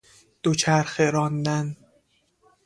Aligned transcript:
دوچرخه 0.43 1.09
راندن 1.11 1.77